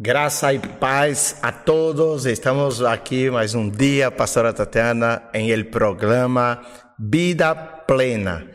[0.00, 2.24] Graça e paz a todos.
[2.24, 6.62] Estamos aqui mais um dia, Pastora Tatiana, em el programa
[6.96, 8.48] Vida Plena,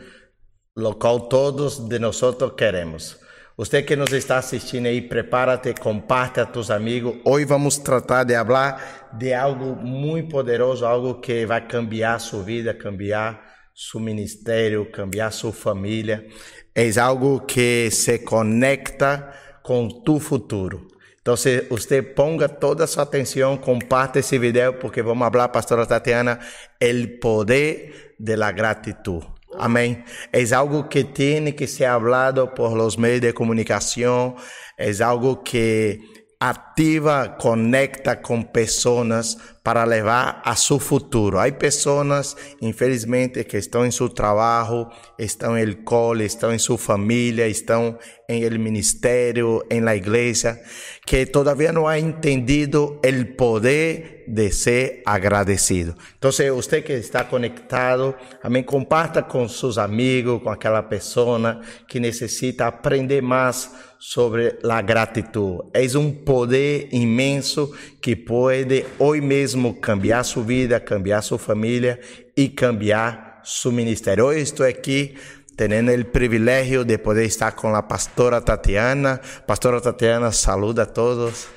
[0.74, 2.18] lo qual todos de nós
[2.56, 3.20] queremos.
[3.58, 7.16] Você que nos está assistindo aí, prepara-te, comparte a tus amigos.
[7.26, 12.72] Hoje vamos tratar de falar de algo muito poderoso, algo que vai cambiar sua vida,
[12.72, 13.38] cambiar
[13.74, 16.26] seu ministério, cambiar sua família.
[16.74, 19.30] É algo que se conecta
[19.62, 20.93] com tu futuro.
[21.24, 21.36] Então,
[21.70, 26.38] você ponga toda a sua atenção, comparte esse vídeo, porque vamos falar, pastora Tatiana,
[26.82, 29.24] o poder de la gratitud.
[29.54, 30.04] Amém.
[30.30, 34.36] É algo que tem que ser falado por los meios de comunicação,
[34.76, 35.98] é algo que
[36.38, 41.38] ativa, conecta com pessoas para levar a seu futuro.
[41.38, 44.86] Há pessoas, infelizmente, que estão em seu trabalho,
[45.18, 47.98] estão em cole, estão em sua família, estão
[48.28, 50.60] em el ministério, em la igreja,
[51.06, 55.94] que todavía não ha entendido o poder de ser agradecido.
[56.18, 62.66] Então, você que está conectado, amém, comparta com seus amigos, com aquela pessoa que necessita
[62.66, 63.70] aprender mais
[64.06, 65.70] sobre a gratidão.
[65.72, 71.98] É um poder imenso que pode hoje mesmo cambiar sua vida, cambiar sua família
[72.36, 74.26] e cambiar seu ministério.
[74.26, 75.16] Hoje estou aqui
[75.56, 79.22] tendo o privilégio de poder estar com a pastora Tatiana.
[79.46, 81.48] Pastora Tatiana, saluda a todos.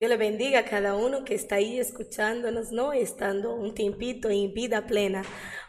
[0.00, 2.92] Le bendiga a cada uno que está ahí escuchándonos, ¿no?
[2.94, 5.22] Estando un tiempito en vida plena,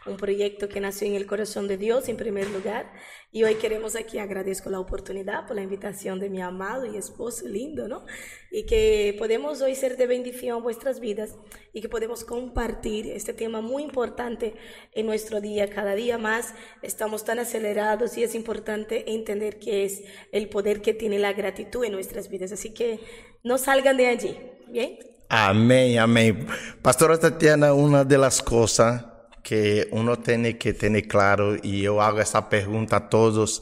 [0.06, 2.92] un proyecto que nació en el corazón de Dios en primer lugar.
[3.30, 7.46] Y hoy queremos aquí, agradezco la oportunidad por la invitación de mi amado y esposo
[7.46, 8.04] lindo, ¿no?
[8.50, 11.36] Y que podemos hoy ser de bendición a vuestras vidas
[11.72, 14.54] y que podemos compartir este tema muy importante
[14.92, 15.70] en nuestro día.
[15.70, 16.52] Cada día más
[16.82, 20.02] estamos tan acelerados y es importante entender que es
[20.32, 22.52] el poder que tiene la gratitud en nuestras vidas.
[22.52, 23.00] Así que
[23.42, 24.36] no salgan de allí.
[24.68, 24.98] ¿Bien?
[25.28, 26.46] Amén, amén.
[26.82, 29.11] Pastora Tatiana, una de las cosas
[29.42, 33.60] que uno tiene que tener claro, y yo hago esa pregunta a todos,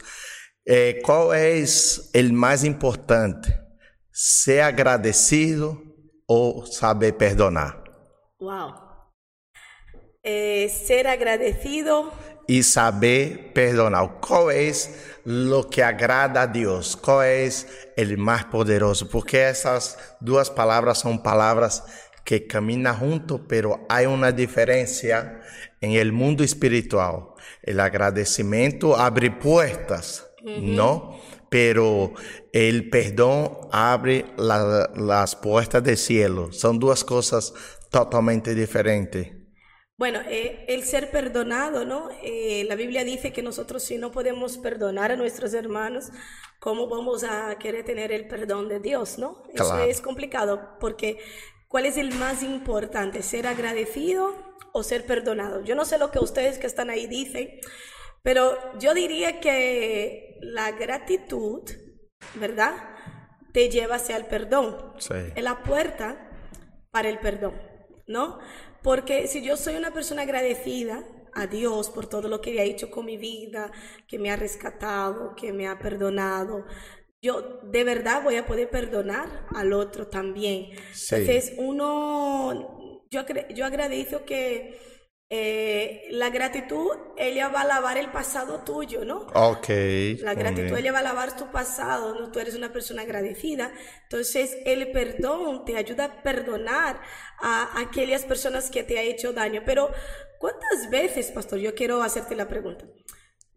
[0.65, 3.59] eh, ¿cuál es el más importante?
[4.12, 5.82] ¿Ser agradecido
[6.27, 7.82] o saber perdonar?
[8.38, 8.75] Wow.
[10.23, 12.12] Eh, ser agradecido
[12.47, 14.21] y saber perdonar.
[14.21, 14.91] ¿Cuál es
[15.25, 16.97] lo que agrada a Dios?
[16.97, 17.67] ¿Cuál es
[17.97, 19.09] el más poderoso?
[19.09, 21.85] Porque esas dos palabras son palabras
[22.25, 25.40] que caminan juntos, pero hay una diferencia
[25.81, 27.28] en el mundo espiritual.
[27.62, 31.20] El agradecimiento abre puertas, ¿no?
[31.49, 32.14] Pero
[32.52, 36.52] el perdón abre la, las puertas del cielo.
[36.52, 37.52] Son dos cosas
[37.90, 39.40] totalmente diferentes.
[40.00, 42.08] Bueno, eh, el ser perdonado, ¿no?
[42.22, 46.08] Eh, la Biblia dice que nosotros si no podemos perdonar a nuestros hermanos,
[46.58, 49.43] ¿cómo vamos a querer tener el perdón de Dios, ¿no?
[49.52, 51.19] Eso es complicado porque
[51.70, 53.22] ¿cuál es el más importante?
[53.22, 54.34] ¿Ser agradecido
[54.72, 55.62] o ser perdonado?
[55.62, 57.49] Yo no sé lo que ustedes que están ahí dicen,
[58.22, 61.62] pero yo diría que la gratitud,
[62.34, 62.75] ¿verdad?
[63.52, 64.94] Te lleva hacia el perdón.
[64.99, 65.14] Sí.
[65.34, 66.28] Es la puerta
[66.90, 67.55] para el perdón,
[68.08, 68.40] ¿no?
[68.82, 72.90] Porque si yo soy una persona agradecida a Dios por todo lo que ha hecho
[72.90, 73.70] con mi vida,
[74.08, 76.64] que me ha rescatado, que me ha perdonado,
[77.22, 80.70] yo de verdad voy a poder perdonar al otro también.
[81.11, 83.25] Entonces, uno, yo,
[83.55, 84.78] yo agradezco que
[85.32, 89.28] eh, la gratitud, ella va a lavar el pasado tuyo, ¿no?
[89.34, 89.69] Ok.
[90.22, 92.32] La gratitud, ella va a lavar tu pasado, ¿no?
[92.32, 93.72] Tú eres una persona agradecida.
[94.02, 97.00] Entonces, el perdón te ayuda a perdonar
[97.38, 99.62] a aquellas personas que te ha hecho daño.
[99.64, 99.93] Pero,
[100.40, 101.61] ¿cuántas veces, pastor?
[101.61, 102.87] Yo quiero hacerte la pregunta.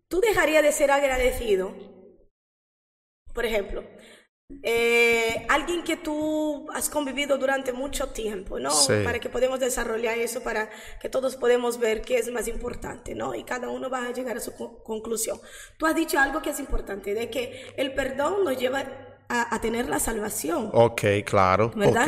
[0.08, 1.93] ¿Tú dejarías de ser agradecido?
[3.34, 3.84] Por ejemplo,
[4.62, 8.72] eh, alguien que tú has convivido durante mucho tiempo, ¿no?
[9.04, 10.70] Para que podamos desarrollar eso, para
[11.02, 13.34] que todos podamos ver qué es más importante, ¿no?
[13.34, 14.54] Y cada uno va a llegar a su
[14.84, 15.40] conclusión.
[15.78, 18.86] Tú has dicho algo que es importante, de que el perdón nos lleva
[19.30, 20.70] a, tener la salvación.
[20.74, 21.72] Ok, claro.
[21.76, 22.08] ¿Verdad?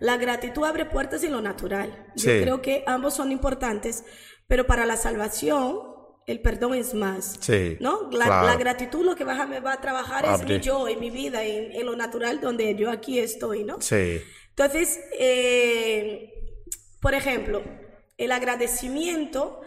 [0.00, 2.06] La gratitud abre puertas en lo natural.
[2.16, 4.04] Yo creo que ambos son importantes,
[4.46, 5.91] pero para la salvación
[6.26, 7.36] el perdón es más.
[7.40, 8.10] Sí, ¿no?
[8.10, 11.10] La, gratitud lo que va a, me va a trabajar es mi yo, en mi
[11.10, 13.80] vida, en, lo natural donde yo aquí estoy, ¿no?
[13.80, 14.20] Sí.
[14.50, 16.32] Entonces, eh,
[17.00, 17.62] por ejemplo,
[18.16, 19.60] el agradecimiento,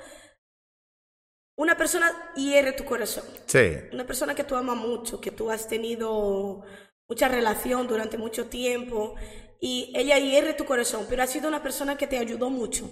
[1.57, 3.25] una persona hiere tu corazón.
[3.45, 3.73] Sí.
[3.91, 6.63] Una persona que tú amas mucho, que tú has tenido
[7.07, 9.15] mucha relación durante mucho tiempo
[9.59, 12.89] y ella hiere tu corazón, pero ha sido una persona que te ayudó mucho.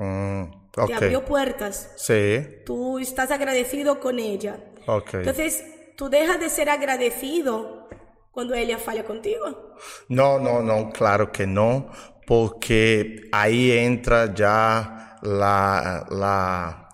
[0.00, 1.90] Mm, te abrió puertas.
[1.96, 2.62] Sí.
[2.64, 4.58] Tú estás agradecido con ella.
[4.86, 5.20] Okay.
[5.20, 5.62] Entonces,
[5.94, 7.86] tú dejas de ser agradecido
[8.30, 9.74] cuando ella falla contigo.
[10.08, 11.90] No, no, no, claro que no,
[12.26, 16.88] porque ahí entra ya la, la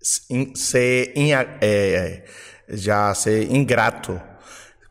[0.00, 2.24] se, eh,
[2.68, 4.22] ya se ingrato.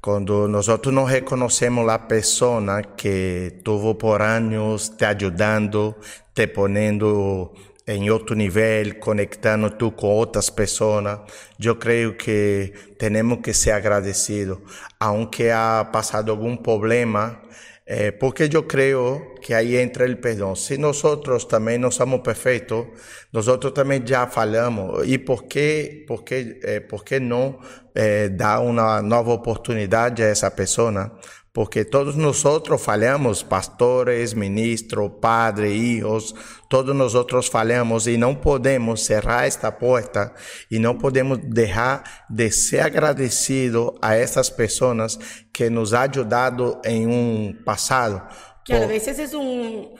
[0.02, 5.98] Cuando nosotros no reconocemos la persona que tuvo por años te ayudando,
[6.38, 7.52] te poniendo
[7.88, 11.20] em outro nível, conectando tu com outras pessoas.
[11.60, 14.60] Eu creio que temos que ser agradecidos,
[15.00, 17.42] aunque ha passado algum problema,
[17.88, 20.56] eh, porque eu creio que aí entra o perdão.
[20.56, 21.02] Se nós
[21.50, 22.86] também não somos perfeitos,
[23.34, 25.08] nós também já falhamos.
[25.08, 27.58] E por que, por que, eh, por que não
[27.96, 31.18] eh, dar uma nova oportunidade a essa pessoa?
[31.58, 36.36] Porque todos nosotros fallamos, pastores, ministros, padres, hijos,
[36.70, 40.36] todos nosotros fallamos y no podemos cerrar esta puerta
[40.70, 45.18] y no podemos dejar de ser agradecidos a estas personas
[45.52, 48.28] que nos han ayudado en un pasado.
[48.64, 49.96] Que a veces es un,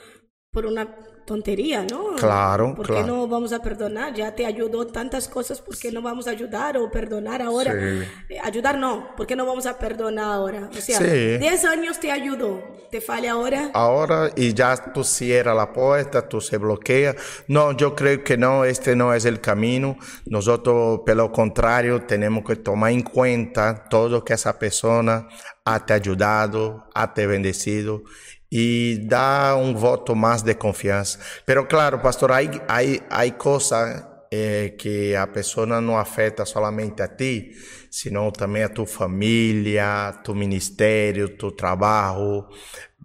[0.52, 0.94] por una
[1.28, 2.16] tontería, ¿no?
[2.16, 4.14] Claro, ¿Por qué no vamos a perdonar?
[4.14, 7.74] Ya te ayudó tantas cosas, ¿por qué no vamos a ayudar o perdonar ahora?
[7.76, 10.70] Eh, ayudar no, ¿por qué no vamos a perdonar ahora?
[10.76, 13.70] O sea, 10 años te ayudó, ¿te falla ahora?
[13.74, 17.14] Ahora y ya tú cierras la puerta, tú se bloquea.
[17.46, 19.98] No, yo creo que no, este no es el camino.
[20.24, 25.28] Nosotros, por lo contrario, tenemos que tomar en cuenta todo que esa persona
[25.66, 28.02] ha te ayudado, ha te bendecido
[28.50, 31.18] y da un voto más de confianza.
[31.44, 37.16] Pero claro, pastor, hay, hay, hay cosas eh, que a persona no afecta solamente a
[37.16, 37.52] ti,
[37.90, 42.48] sino también a tu familia, tu ministerio, tu trabajo.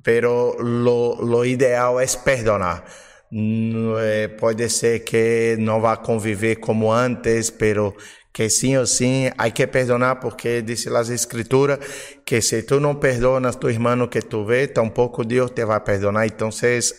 [0.02, 2.84] Pero lo, lo ideal es perdonar.
[3.32, 7.96] Eh, puede ser que va a conviver como antes, pero
[8.34, 11.78] que sim ou sim há que perdonar, porque diz as escrituras
[12.26, 16.26] que se tu não perdonas tu irmão que tu vê, tampouco Deus te vai perdonar.
[16.26, 16.50] Então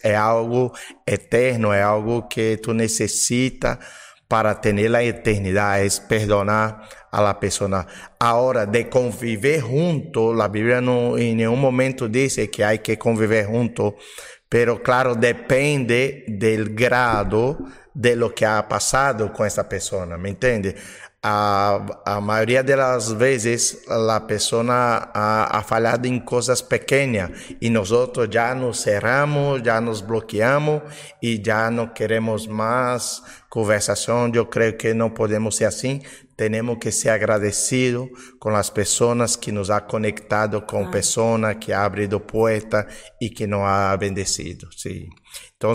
[0.04, 0.72] é algo
[1.04, 3.80] eterno, é algo que tu necessita
[4.28, 7.86] para ter a eternidade, é perdonar a la persona.
[8.18, 13.46] Agora, de conviver junto, a Bíblia não em nenhum momento diz que há que conviver
[13.46, 13.96] junto,
[14.48, 17.58] pero claro, depende del grado
[17.92, 20.74] de lo que ha pasado com essa pessoa, ¿me entende?
[21.26, 24.62] A, a maioria das vezes a pessoa
[25.14, 27.30] ha, ha falhado em coisas pequenas
[27.62, 27.88] e nós
[28.30, 30.82] já nos cerramos, já nos bloqueamos
[31.22, 34.30] e já não queremos mais conversação.
[34.34, 36.02] Eu creio que não podemos ser assim.
[36.36, 40.90] Temos que ser agradecidos com as pessoas que nos ha conectado com ah.
[40.90, 42.86] pessoas que ha abrido porta
[43.18, 44.68] e que nos ha bendecido.
[44.76, 45.08] Sí.
[45.56, 45.72] Então,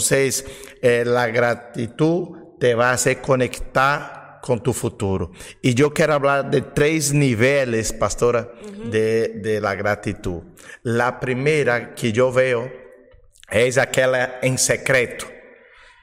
[0.83, 5.31] eh, a gratitud te vai a conectar con tu futuro.
[5.61, 8.51] Y yo quiero hablar de tres niveles, pastora,
[8.85, 10.43] de, de, la gratitud.
[10.83, 12.71] La primera que yo veo
[13.49, 15.25] es aquella en secreto,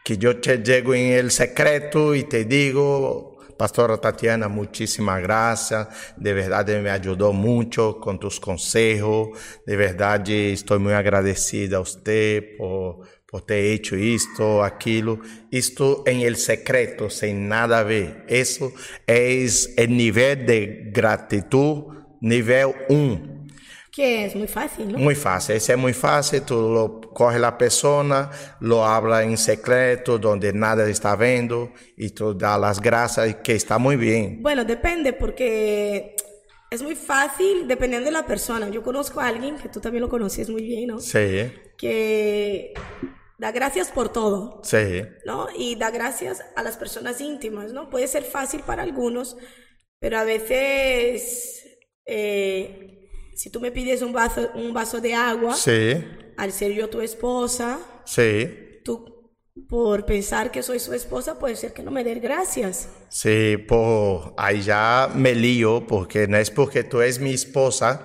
[0.05, 5.89] que yo te llego en el secreto y te digo, Pastora Tatiana, muchísimas gracias.
[6.17, 9.29] De verdad me ayudó mucho con tus consejos.
[9.65, 16.23] De verdad estoy muy agradecida a usted por por ter hecho isto, aquilo, isto em
[16.25, 18.25] el secreto, sem nada a ver.
[18.29, 18.73] Isso
[19.07, 19.45] é
[19.79, 22.95] o nível de gratitud nível 1.
[22.95, 23.37] Um.
[23.91, 24.99] Que é muito fácil, não?
[24.99, 28.31] Muito fácil, esse é muito fácil, tu lo corre a pessoa,
[28.61, 33.79] lo habla em secreto, onde nada está vendo, e tu dá as graças, que está
[33.79, 34.39] muito bem.
[34.43, 36.15] Bueno, depende, porque
[36.71, 38.69] es muy fácil dependiendo de la persona.
[38.69, 41.01] Yo conozco a alguien que tú también lo conoces muy bien, ¿no?
[41.01, 41.51] Sí.
[41.77, 42.75] Que
[43.39, 44.61] da gracias por todo.
[44.65, 45.03] Sí.
[45.25, 45.49] ¿No?
[45.57, 47.91] Y da gracias a las personas íntimas, ¿no?
[47.91, 49.37] Puede ser fácil para algunos,
[50.01, 51.67] pero a veces,
[52.07, 56.05] eh, si tú me pides un vaso, un vaso de agua, sí.
[56.37, 58.81] al ser yo tu esposa, sí.
[58.85, 59.17] tú
[59.69, 62.89] por pensar que soy su esposa, puede ser que no me dé gracias.
[63.09, 68.05] Sí, por ahí ya me lío, porque no es porque tú eres mi esposa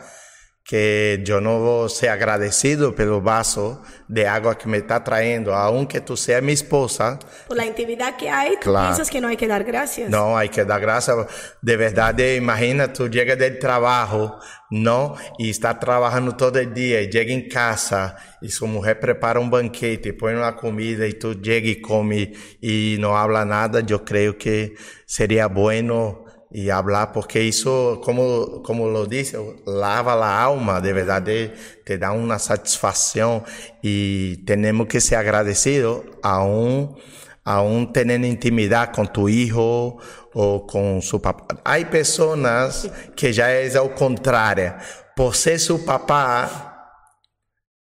[0.64, 6.16] que yo no ser agradecido pelo vaso de agua que me está trayendo, aunque tú
[6.16, 7.18] seas mi esposa.
[7.48, 8.88] Por la intimidad que hay, tú claro.
[8.88, 10.10] piensas que no hay que dar gracias.
[10.10, 11.18] No, hay que dar gracias.
[11.62, 14.40] De verdad, imagina, tú llegas del trabajo,
[14.70, 15.16] ¿no?
[15.38, 19.50] Y está trabajando todo el día y llega en casa y su mujer prepara un
[19.50, 22.30] banquete, pone una comida y tú llegas y comes
[22.62, 23.82] y no habla nada.
[23.82, 24.76] Yo creo que
[25.06, 26.21] sería bueno
[26.52, 32.12] y hablar, porque eso, como, como lo dice, lava la alma, de verdad, te da
[32.12, 33.44] una satisfacción
[33.82, 36.98] y tenemos que ser agradecidos aún,
[37.44, 39.98] aún tener intimidad con tu hijo
[40.34, 41.62] o con su papá.
[41.64, 44.76] Hay personas que ya es al contrario.
[45.16, 46.72] por ser su papá,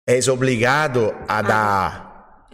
[0.05, 2.08] es obligado a dar.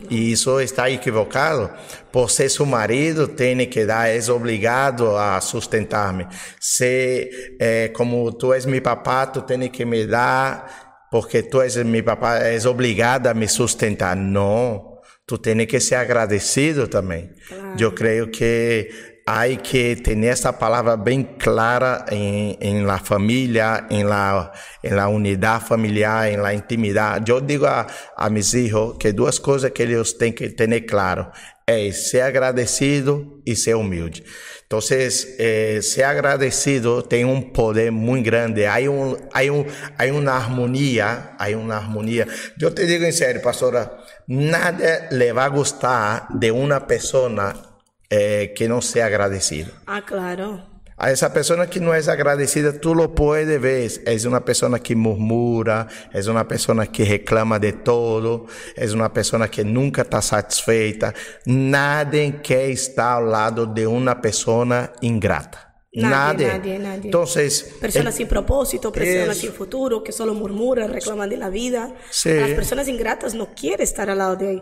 [0.10, 1.70] E isso está equivocado.
[2.12, 6.28] Por ser seu marido, tem que dar, és obrigado a sustentar-me.
[6.60, 11.78] Se, é, como tu és meu papá, tu tem que me dar, porque tu és
[11.78, 14.16] meu papá, és obrigado a me sustentar.
[14.16, 17.32] Não, tu tem que ser agradecido também.
[17.48, 17.76] Claro.
[17.80, 24.08] Eu creio que hay que tener esa palabra bien clara en, en, la familia, en
[24.08, 24.52] la,
[24.84, 27.24] en la unidad familiar, en la intimidad.
[27.26, 31.32] Yo digo a, a mis hijos que dos cosas que ellos tienen que tener claro
[31.66, 34.24] es ser agradecido y ser humilde.
[34.62, 38.68] Entonces, eh, ser agradecido tiene un poder muy grande.
[38.68, 39.66] Hay, un, hay, un,
[39.98, 42.28] hay una armonía, hay una armonía.
[42.58, 47.75] Yo te digo en serio, pastora, nada le va a gustar de una persona
[48.10, 49.72] eh, que no sea agradecido.
[49.88, 50.76] Ah, claro.
[50.98, 53.92] A esa persona que no es agradecida, tú lo puedes ver.
[54.06, 58.46] Es una persona que murmura, es una persona que reclama de todo,
[58.78, 61.14] es una persona que nunca está satisfeita.
[61.46, 65.66] Nadie quiere estar al lado de una persona ingrata.
[65.92, 67.06] Nadie, nadie, nadie.
[67.06, 71.94] Entonces, personas el, sin propósito, personas sin futuro, que solo murmuran, reclaman de la vida.
[72.10, 72.34] Sí.
[72.34, 74.62] Las personas ingratas no quieren estar al lado de,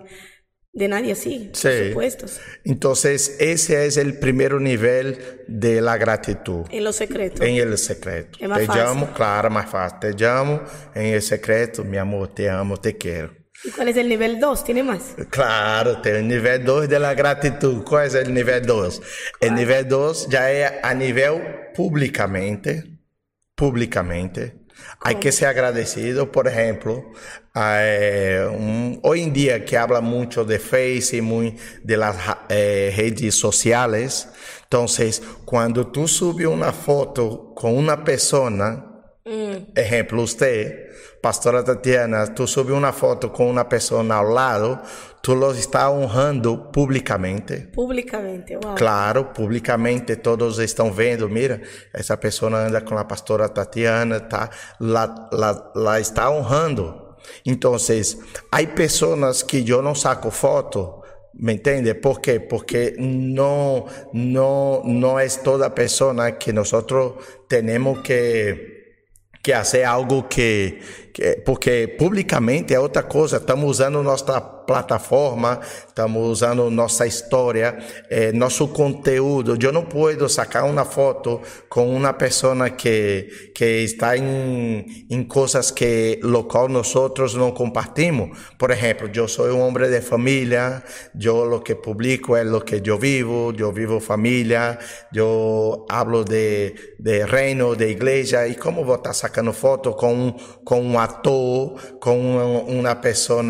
[0.73, 1.67] de nadie así, sí.
[1.67, 2.25] por supuesto.
[2.63, 6.65] Entonces, ese es el primer nivel de la gratitud.
[6.71, 7.43] En lo secreto.
[7.43, 8.39] En el secreto.
[8.41, 8.83] Es más te fácil.
[8.83, 9.99] llamo, claro, más fácil.
[9.99, 10.63] Te llamo
[10.95, 13.31] en el secreto, mi amor, te amo, te quiero.
[13.63, 14.63] ¿Y cuál es el nivel 2?
[14.63, 15.15] ¿Tiene más?
[15.29, 17.83] Claro, tem el nivel 2 de la gratitud.
[17.83, 19.01] ¿Cuál es el nivel 2?
[19.39, 22.99] El nivel 2 ya es a nivel públicamente,
[23.55, 24.62] públicamente,
[24.99, 27.11] Hay que ser agradecido, por ejemplo,
[27.55, 32.15] eh, un, hoy en día que habla mucho de Face y muy de las
[32.49, 34.29] eh, redes sociales.
[34.63, 39.77] Entonces, cuando tú subes una foto con una persona, mm.
[39.77, 40.82] ejemplo, usted,
[41.23, 44.81] Pastora Tatiana, tú subes una foto con una persona al lado,
[45.21, 47.69] tú lo estás honrando públicamente.
[47.73, 48.75] Públicamente, wow.
[48.75, 51.61] Claro, públicamente todos estão vendo, mira,
[51.93, 54.49] essa pessoa anda com a pastora Tatiana, tá,
[54.81, 57.15] la, la, la está honrando.
[57.45, 57.77] Então,
[58.51, 61.03] há pessoas que eu não saco foto,
[61.35, 61.95] ¿Me entiende?
[61.95, 62.41] ¿Por qué?
[62.41, 67.13] Porque no, no, no es toda persona que nosotros
[67.47, 69.07] tenemos que,
[69.41, 70.79] que hacer algo que,
[71.45, 73.37] porque publicamente é outra coisa.
[73.37, 77.77] Estamos usando nossa plataforma, estamos usando nossa história,
[78.09, 79.57] eh, nosso conteúdo.
[79.61, 85.71] Eu não posso sacar uma foto com uma pessoa que, que está em, em coisas
[85.71, 86.93] que local nós
[87.35, 88.37] não compartimos.
[88.57, 90.81] Por exemplo, eu sou um homem de família,
[91.19, 94.77] eu o que publico é o que eu vivo, eu vivo família,
[95.13, 100.81] eu hablo de, de reino, de igreja, e como vou estar sacando foto com, com
[100.81, 103.43] um ator, com uma, pessoa,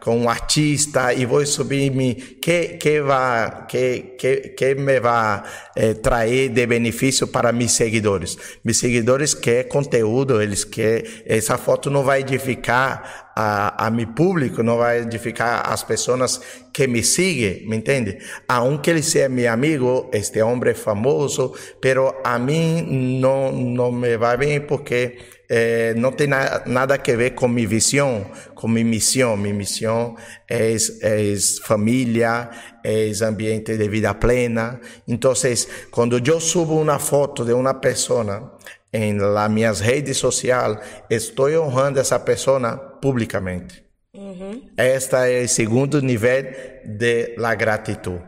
[0.00, 5.42] com um artista e vou subir me que que vai que que, que me vai
[5.76, 8.38] eh, trazer de benefício para meus seguidores.
[8.64, 14.62] Meus seguidores querem conteúdo, eles querem essa foto não vai edificar a, a mi público,
[14.62, 16.40] não vai edificar as pessoas
[16.72, 18.18] que me siguen, ¿me entiende?
[18.48, 24.36] Aunque ele seja meu amigo, este homem famoso, pero a mim não não me vai
[24.36, 25.18] bem porque
[25.56, 29.40] eh, no tiene nada que ver con mi visión, con mi misión.
[29.40, 30.16] Mi misión
[30.48, 32.50] es, es familia,
[32.82, 34.80] es ambiente de vida plena.
[35.06, 38.50] Entonces, cuando yo subo una foto de una persona
[38.90, 43.86] en las redes sociales, estoy honrando a esa persona públicamente.
[44.12, 44.72] Uh-huh.
[44.76, 48.18] Este es el segundo nivel de la gratitud.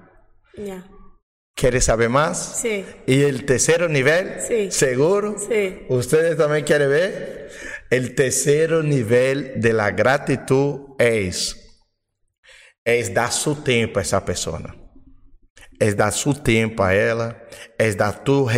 [0.55, 0.96] Yeah.
[1.57, 2.61] ¿Quiere saber más?
[2.61, 2.85] Sí.
[3.07, 4.43] ¿Y el tercer nivel?
[4.47, 4.71] Sí.
[4.71, 5.37] ¿Seguro?
[5.39, 5.87] Sí.
[5.89, 7.51] ¿Ustedes también quieren ver?
[7.89, 11.81] El tercer nivel de la gratitud es,
[12.85, 14.77] es dar su tiempo a esa persona.
[15.79, 17.43] Es dar su tiempo a ella,
[17.79, 18.51] es dar tu,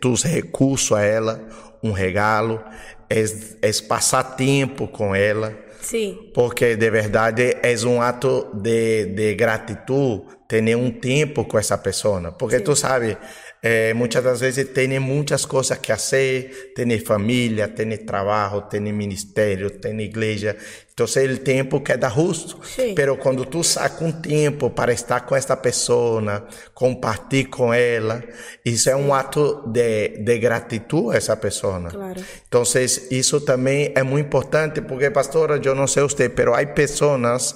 [0.00, 1.46] tus recursos a ella,
[1.82, 2.64] un regalo,
[3.10, 5.54] es, es pasar tiempo con ella.
[5.82, 6.32] Sí.
[6.34, 12.32] Porque de verdade é um ato de, de gratitud ter um tempo com essa pessoa.
[12.32, 12.64] Porque sí.
[12.64, 13.18] tu sabe,
[13.62, 19.70] eh, muitas das vezes tem muitas coisas que fazer, tem família, tem trabalho, tem ministério,
[19.70, 20.56] tem igreja.
[20.94, 22.58] Então, o tempo queda justo.
[22.64, 22.94] Sí.
[22.96, 28.24] Pero quando tu saca um tempo para estar com esta pessoa, compartilhar com ela,
[28.64, 31.78] isso é um ato de, de gratidão a essa pessoa.
[31.90, 32.20] Claro.
[32.48, 32.62] Então,
[33.10, 37.54] isso também é muito importante, porque, pastora, eu não sei você, pero há pessoas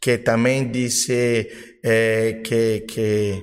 [0.00, 1.46] que também dizem
[1.82, 3.42] eh, que, que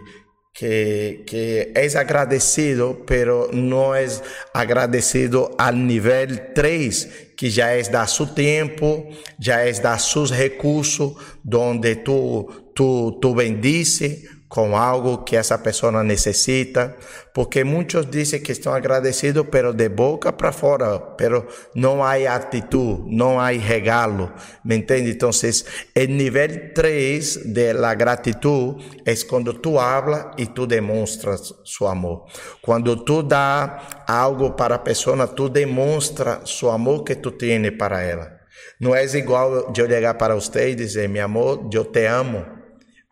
[0.58, 4.24] que, que es agradecido, pero no es
[4.56, 9.08] agradecido al nivel 3, que ya es dar su tiempo,
[9.38, 16.04] ya es dar sus recursos, donde tú, tú, tú bendices, com algo que essa pessoa
[16.04, 16.96] necessita,
[17.34, 23.04] porque muitos dizem que estão agradecidos, pero de boca para fora, pero não há atitude,
[23.14, 24.32] não há regalo,
[24.64, 25.12] ¿me entende?
[25.12, 31.88] Então, o nível 3 de la gratitud é quando tu habla e tu demonstras seu
[31.88, 32.26] amor.
[32.62, 38.02] Quando tu dá algo para a pessoa, tu demonstra seu amor que tu tens para
[38.02, 38.38] ela.
[38.80, 42.57] Não é igual eu chegar para você e dizer, meu amor, eu te amo.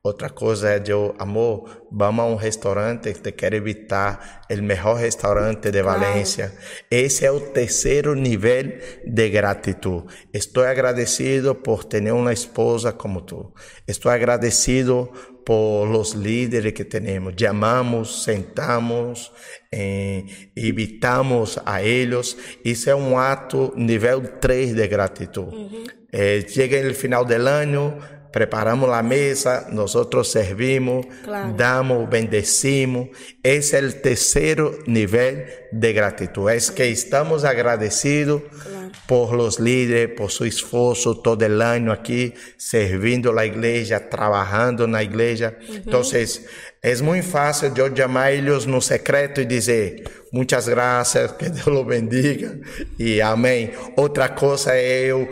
[0.06, 4.98] Outra coisa é de eu, amor, vamos a um restaurante, te quero evitar o melhor
[4.98, 6.50] restaurante de Valência.
[6.50, 6.86] Claro.
[6.91, 10.06] Esse é o terceiro nível de gratidão.
[10.32, 13.52] Estou agradecido por ter uma esposa como tu.
[13.88, 15.12] Estou agradecido
[15.44, 17.34] por los líderes que temos.
[17.36, 19.32] Chamamos, sentamos,
[19.72, 20.24] eh,
[20.56, 22.38] invitamos a eles.
[22.63, 25.46] Isso é um ato nível 3 de gratidão.
[25.46, 25.84] Uhum.
[26.12, 27.98] Eh, chega no final do ano
[28.36, 31.54] preparamos la mesa, nosotros servimos, claro.
[31.56, 33.08] damos, bendecimos.
[33.41, 36.52] Es el tercer nivel de gratitud.
[36.52, 38.91] Es que estamos agradecidos claro.
[39.08, 44.91] por los líderes, por su esfuerzo todo el año aquí, servindo la iglesia, trabajando en
[44.91, 45.58] la iglesia.
[45.58, 45.76] Uh -huh.
[45.86, 46.45] Entonces,
[46.82, 51.67] es muy fácil yo llamar a ellos no secreto y decir, muchas gracias, que Dios
[51.67, 52.52] los bendiga
[52.98, 53.71] y amén.
[53.95, 55.26] Otra cosa es yo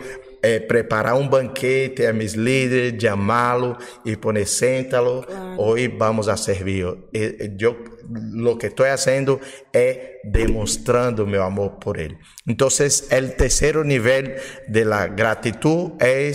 [0.44, 5.62] é, preparar um banquete a mis líderes, chamá-lo e poner séntalo, claro.
[5.62, 6.84] hoje vamos a servir.
[7.14, 7.94] Eu,
[8.32, 9.40] lo que estou fazendo
[9.72, 12.18] é demonstrando meu amor por ele.
[12.46, 14.34] Então, o terceiro nível
[14.68, 16.30] de la gratitud é,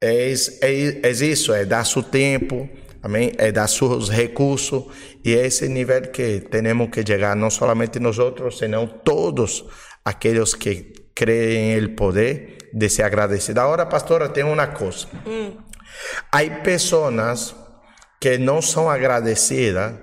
[0.00, 2.68] é, é, é isso, é dar seu tempo,
[3.00, 3.32] amém?
[3.38, 4.86] É dar seus recursos
[5.24, 8.16] e é esse nível que temos que chegar, não somente nós,
[8.58, 9.64] senão todos
[10.04, 13.62] aqueles que creem em poder de ser agradecida.
[13.62, 15.06] Agora, pastora, tem uma coisa.
[15.26, 15.56] Hum.
[16.32, 17.54] Há pessoas
[18.20, 19.94] que não são agradecidas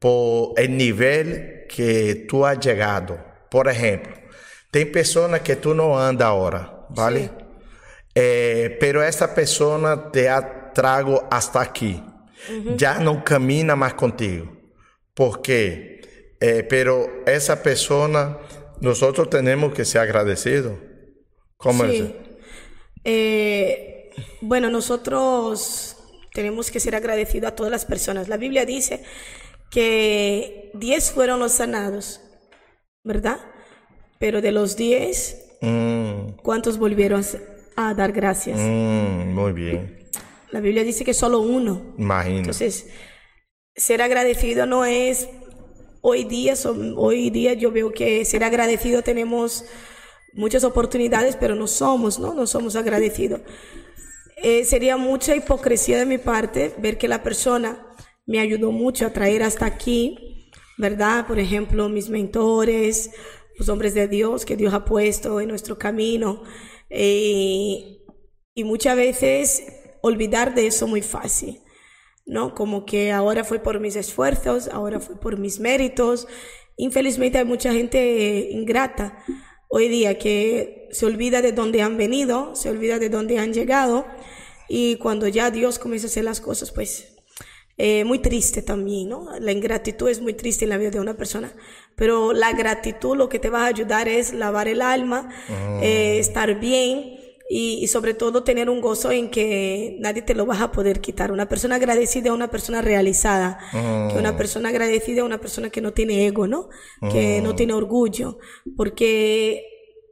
[0.00, 3.18] por o nível que tu has chegado.
[3.50, 4.12] Por exemplo,
[4.70, 7.30] tem pessoas que tu não anda agora, ¿vale?
[8.14, 10.40] Eh, pero essa pessoa te ha
[10.76, 12.02] trago hasta aqui.
[12.50, 12.76] Uhum.
[12.78, 14.54] Já não camina mais contigo.
[15.14, 16.00] Por quê?
[16.38, 18.06] Eh, pero essa pessoa,
[18.80, 19.00] nós
[19.30, 20.74] temos que ser agradecidos.
[21.56, 21.96] ¿Cómo sí.
[21.96, 22.12] es?
[23.04, 25.96] Eh, bueno, nosotros
[26.32, 28.28] tenemos que ser agradecidos a todas las personas.
[28.28, 29.02] La Biblia dice
[29.70, 32.20] que 10 fueron los sanados,
[33.04, 33.38] ¿verdad?
[34.18, 36.28] Pero de los 10, mm.
[36.42, 37.24] ¿cuántos volvieron
[37.76, 38.58] a dar gracias?
[38.58, 40.08] Mm, muy bien.
[40.50, 41.94] La Biblia dice que solo uno.
[41.98, 42.38] Imagino.
[42.38, 42.88] Entonces,
[43.74, 45.28] ser agradecido no es
[46.00, 46.54] hoy día,
[46.96, 49.64] hoy día yo veo que ser agradecido tenemos
[50.36, 52.34] muchas oportunidades, pero no somos, ¿no?
[52.34, 53.40] No somos agradecidos.
[54.42, 57.86] Eh, sería mucha hipocresía de mi parte ver que la persona
[58.26, 61.26] me ayudó mucho a traer hasta aquí, ¿verdad?
[61.26, 63.10] Por ejemplo, mis mentores,
[63.58, 66.42] los hombres de Dios que Dios ha puesto en nuestro camino.
[66.90, 68.02] Eh,
[68.54, 69.64] y muchas veces
[70.02, 71.60] olvidar de eso muy fácil,
[72.26, 72.54] ¿no?
[72.54, 76.28] Como que ahora fue por mis esfuerzos, ahora fue por mis méritos.
[76.76, 79.24] Infelizmente hay mucha gente ingrata
[79.76, 84.06] hoy día que se olvida de dónde han venido, se olvida de dónde han llegado
[84.70, 87.18] y cuando ya Dios comienza a hacer las cosas, pues
[87.76, 89.28] eh, muy triste también, ¿no?
[89.38, 91.54] La ingratitud es muy triste en la vida de una persona,
[91.94, 95.80] pero la gratitud lo que te va a ayudar es lavar el alma, oh.
[95.82, 100.60] eh, estar bien y, sobre todo tener un gozo en que nadie te lo va
[100.60, 101.30] a poder quitar.
[101.30, 105.80] Una persona agradecida es una persona realizada, que una persona agradecida es una persona que
[105.80, 106.68] no tiene ego, ¿no?
[107.12, 107.54] Que no oh.
[107.54, 108.38] tiene orgullo,
[108.76, 109.64] porque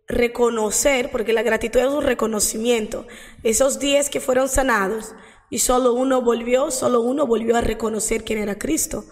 [0.06, 3.06] reconocer, porque la gratitud es un reconocimiento.
[3.42, 5.14] Esos diez que fueron sanados
[5.50, 9.04] y solo uno volvió, solo uno volvió a reconocer quién era Cristo,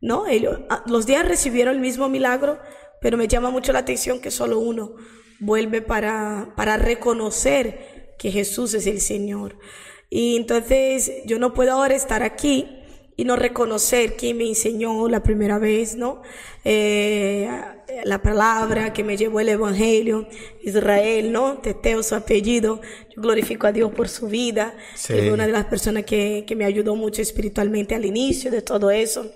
[0.00, 0.26] ¿no?
[0.26, 2.58] Ellos, ah, los diez recibieron el mismo milagro,
[3.00, 4.94] pero me llama mucho la atención que solo uno
[5.40, 9.58] vuelve para, para reconocer que Jesús es el Señor.
[10.10, 12.68] Y entonces yo no puedo ahora estar aquí
[13.16, 16.22] y no reconocer quién me enseñó la primera vez, ¿no?
[16.64, 17.48] Eh,
[18.04, 20.26] la palabra que me llevó el Evangelio,
[20.62, 21.58] Israel, ¿no?
[21.58, 22.80] Teteo su apellido.
[23.14, 24.76] Yo glorifico a Dios por su vida.
[24.94, 28.90] Es una de las personas que, que me ayudó mucho espiritualmente al inicio de todo
[28.90, 29.30] eso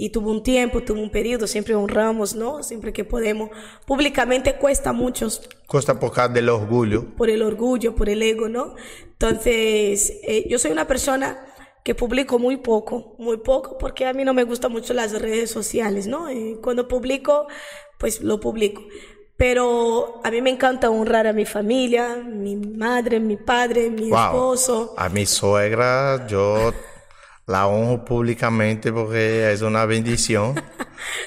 [0.00, 2.62] y tuvo un tiempo, tuvo un periodo, siempre honramos, ¿no?
[2.62, 3.50] Siempre que podemos.
[3.84, 5.28] Públicamente cuesta mucho.
[5.66, 7.14] Cuesta por causa del orgullo.
[7.16, 8.76] Por el orgullo, por el ego, ¿no?
[9.04, 11.44] Entonces, eh, yo soy una persona
[11.84, 15.50] que publico muy poco, muy poco, porque a mí no me gustan mucho las redes
[15.50, 16.32] sociales, ¿no?
[16.32, 17.46] Y cuando publico,
[17.98, 18.80] pues lo publico.
[19.36, 24.94] Pero a mí me encanta honrar a mi familia, mi madre, mi padre, mi esposo.
[24.96, 26.72] A mi suegra yo
[27.50, 30.54] la honro públicamente porque es una bendición.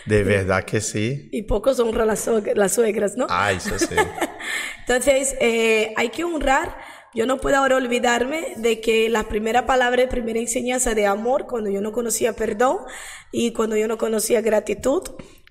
[0.05, 1.29] De verdad que sí.
[1.31, 3.27] Y pocos honran las, las suegras, ¿no?
[3.29, 3.95] Ah, eso sí.
[4.79, 6.77] Entonces, eh, hay que honrar.
[7.13, 11.45] Yo no puedo ahora olvidarme de que la primera palabra, la primera enseñanza de amor,
[11.45, 12.77] cuando yo no conocía perdón
[13.31, 15.03] y cuando yo no conocía gratitud,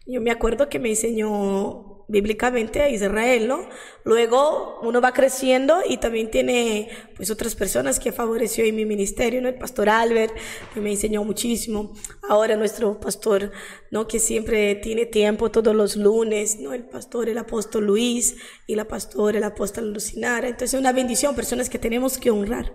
[0.07, 3.67] yo me acuerdo que me enseñó bíblicamente a Israel, ¿no?
[4.05, 9.41] Luego uno va creciendo y también tiene pues otras personas que favoreció en mi ministerio,
[9.41, 9.49] ¿no?
[9.49, 10.35] El pastor Albert,
[10.75, 11.95] que me enseñó muchísimo.
[12.29, 13.51] Ahora nuestro pastor,
[13.91, 14.07] ¿no?
[14.07, 16.75] Que siempre tiene tiempo todos los lunes, ¿no?
[16.75, 20.49] El pastor, el apóstol Luis y la pastora, el apóstol Lucinara.
[20.49, 22.75] Entonces una bendición, personas que tenemos que honrar,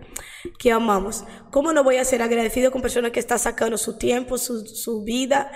[0.57, 1.25] que amamos.
[1.51, 5.03] ¿Cómo no voy a ser agradecido con personas que están sacando su tiempo, su, su
[5.03, 5.51] vida?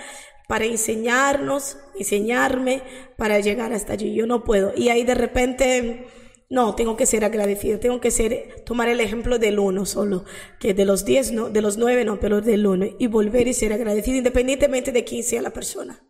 [0.52, 2.82] Para enseñarnos, enseñarme
[3.16, 4.14] para llegar hasta allí.
[4.14, 4.74] Yo no puedo.
[4.76, 6.08] Y ahí de repente,
[6.50, 10.26] no, tengo que ser agradecido, tengo que ser, tomar el ejemplo del uno solo,
[10.60, 13.54] que de los diez no, de los nueve no, pero del uno, y volver y
[13.54, 16.04] ser agradecido independientemente de quién sea la persona.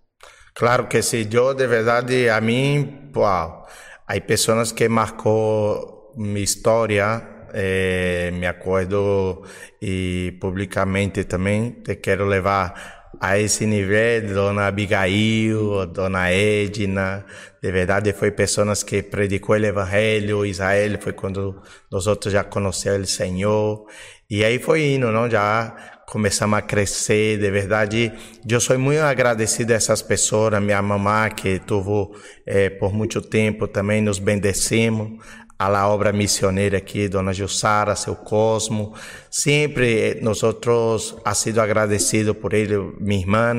[0.54, 3.62] Claro que sí, yo de verdad, a mí, wow,
[4.08, 9.42] hay personas que marcó mi historia, eh, me acuerdo
[9.80, 17.24] y públicamente también te quiero llevar a esse nível, Dona Abigail, Dona Edna,
[17.62, 23.08] de verdade foi pessoas que predicou o evangelho, Israel foi quando nós outros já conhecemos
[23.08, 23.86] o Senhor,
[24.28, 25.28] e aí foi indo, não?
[25.28, 25.74] Já
[26.06, 28.12] começamos a crescer, de verdade.
[28.48, 32.14] Eu sou muito agradecido a essas pessoas, minha mamãe que tuvo
[32.46, 35.22] eh, por muito tempo também nos bendecemos,
[35.62, 38.94] a la obra misionera aqui, Dona Jussara, seu Cosmo.
[39.30, 43.54] Sempre nós outros ha sido agradecido por ele, minha irmã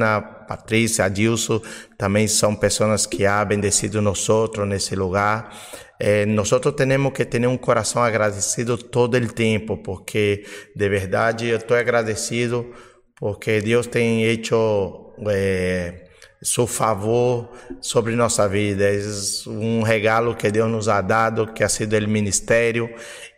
[0.45, 1.61] Patrícia, Adilson,
[1.97, 5.57] também são pessoas que ha bendecido nós outros nesse lugar.
[5.97, 10.43] Eh, nós temos que ter um coração agradecido todo o tempo, porque
[10.75, 12.69] de verdade eu estou agradecido
[13.15, 16.02] porque Deus tem hecho eh,
[16.43, 17.49] seu favor
[17.81, 18.83] sobre nossa vida.
[18.85, 18.99] É
[19.47, 22.89] um regalo que Deus nos ha dado, que ha sido o ministério.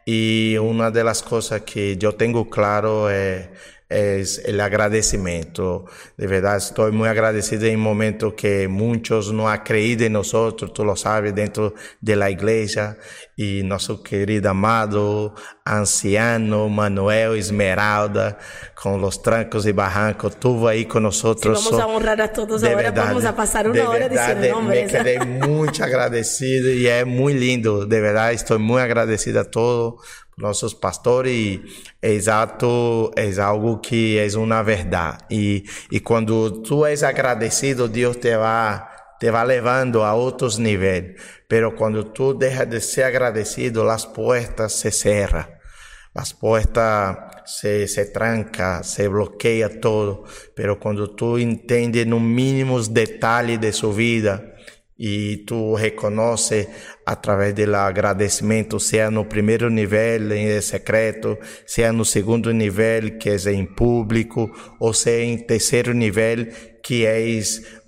[0.08, 3.50] E uma das coisas que eu tenho claro é
[3.96, 5.86] es el agradecimiento.
[6.18, 10.74] De verdad, estoy muy agradecido en un momento que muchos no han creído en nosotros,
[10.74, 12.98] tú lo sabes, dentro de la iglesia.
[13.38, 18.38] Y nuestro querido amado anciano Manuel Esmeralda,
[18.76, 21.62] con los trancos y barrancos, estuvo ahí con nosotros.
[21.62, 24.36] Sí, vamos a honrar a todos de ahora, verdad, vamos a pasar una hora verdad,
[24.36, 24.92] diciendo nombres.
[24.92, 29.96] Me quedé muy agradecido y es muy lindo, de verdad, estoy muy agradecido a todos
[30.38, 31.60] nossos pastores
[32.02, 35.24] é exato é algo que é uma verdade.
[35.30, 38.84] E, e quando tu és agradecido Deus te vai
[39.20, 41.16] te vai levando a outros níveis.
[41.48, 45.56] Pero quando tu deixa de ser agradecido as portas se cerram
[46.16, 50.24] as portas se, se tranca, se bloqueia todo,
[50.56, 54.55] pero quando tu entende no mínimos detalhes de sua vida,
[54.98, 56.70] e tu reconhece
[57.06, 63.52] através do agradecimento, seja no primeiro nível em secreto, seja no segundo nível que é
[63.52, 66.48] em público, ou seja em terceiro nível
[66.82, 67.26] que é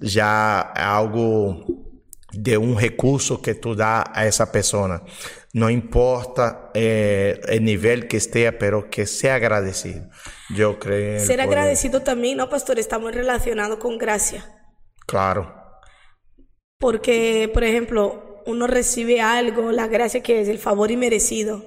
[0.02, 1.88] já algo
[2.34, 5.02] de um recurso que tu dá a essa pessoa.
[5.54, 10.06] Não importa eh, o nível que esteja, pero que seja agradecido.
[10.56, 11.20] Eu creio.
[11.22, 14.44] Ser agradecido também, não, pastor, está muito relacionado com graça.
[15.08, 15.67] Claro.
[16.80, 21.64] Porque, por ejemplo, uno recibe algo, la gracia que es el favor inmerecido.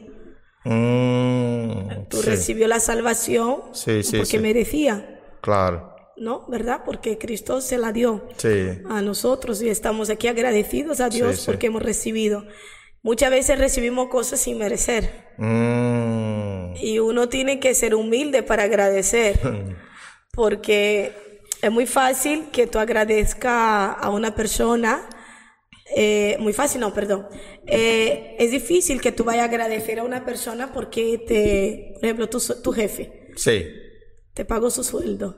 [0.64, 3.62] Mm, Tú recibió la salvación
[4.16, 5.20] porque merecía.
[5.40, 5.94] Claro.
[6.16, 6.46] ¿No?
[6.49, 6.83] ¿Verdad?
[6.85, 8.29] Porque Cristo se la dio
[8.88, 12.44] a nosotros y estamos aquí agradecidos a Dios porque hemos recibido.
[13.03, 15.29] Muchas veces recibimos cosas sin merecer.
[15.38, 16.77] Mm.
[16.77, 19.40] Y uno tiene que ser humilde para agradecer.
[20.33, 21.30] porque
[21.62, 25.09] es muy fácil que tú agradezca a una persona.
[25.94, 27.27] Eh, muy fácil, no, perdón.
[27.66, 32.29] Eh, es difícil que tú vayas a agradecer a una persona porque te, por ejemplo,
[32.29, 33.29] tu, tu jefe.
[33.37, 33.66] Sí.
[34.35, 35.37] Te pagó su sueldo.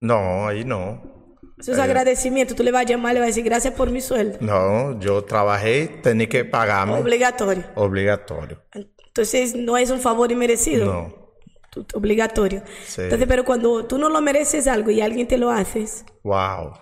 [0.00, 1.38] No, ahí no.
[1.58, 2.54] Eso es agradecimiento.
[2.54, 4.38] Tú le vas a llamar, le vas a decir gracias por mi sueldo.
[4.40, 6.94] No, yo trabajé, tenía que pagarme.
[6.94, 7.64] Obligatorio.
[7.76, 8.60] Obligatorio.
[9.06, 10.86] Entonces, no es un favor inmerecido.
[10.86, 11.23] No
[11.94, 12.62] obligatorio.
[12.96, 16.72] Entonces, pero cuando tú no lo mereces algo y alguien te lo haces, wow.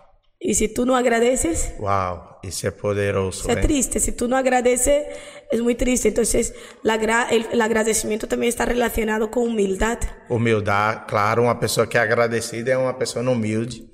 [0.44, 1.74] Y si tú no agradeces...
[1.78, 3.48] Wow, eso es poderoso.
[3.48, 5.06] Es triste, si tú no agradeces,
[5.52, 6.08] es muy triste.
[6.08, 6.52] Entonces,
[6.82, 6.96] la
[7.30, 10.00] el, el, agradecimiento también está relacionado con humildad.
[10.28, 13.84] Humildad, claro, una persona que es agradecida es una persona humilde.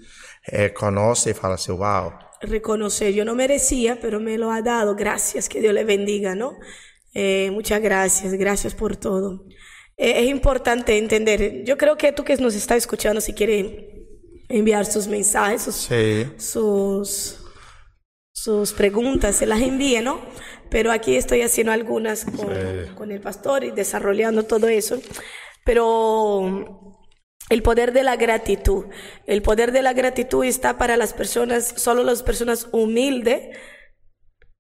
[0.47, 2.13] Eh, conoce y fala así, wow.
[2.41, 4.95] Reconocer, yo no merecía, pero me lo ha dado.
[4.95, 6.57] Gracias, que Dios le bendiga, ¿no?
[7.13, 9.45] Eh, muchas gracias, gracias por todo.
[9.99, 14.07] Eh, es importante entender, yo creo que tú que nos está escuchando, si quiere
[14.49, 15.63] enviar sus mensajes,
[16.39, 17.41] sus,
[18.33, 20.21] sus, preguntas, se las envíe, ¿no?
[20.71, 22.25] Pero aquí estoy haciendo algunas
[22.97, 25.01] con, el pastor y desarrollando todo eso.
[25.65, 27.01] Pero
[27.51, 28.87] el poder de la gratitud,
[29.27, 33.57] el poder de la gratitud está para las personas, solo las personas humildes,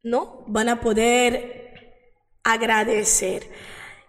[0.02, 0.44] ¿no?
[0.48, 2.02] Van a poder
[2.42, 3.44] agradecer.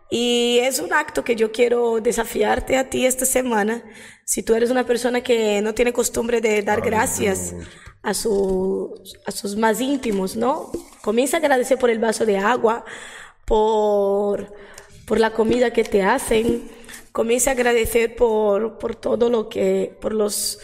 [0.10, 3.84] Y es un acto que yo quiero desafiarte a ti esta semana.
[4.26, 7.54] Si tú eres una persona que no tiene costumbre de dar gracias
[8.02, 10.72] a, sus, a sus más íntimos, ¿no?
[11.02, 12.86] Comienza a agradecer por el vaso de agua,
[13.46, 14.52] por,
[15.06, 16.70] por la comida que te hacen.
[17.12, 20.60] Comienza a agradecer por, por todo lo que, por los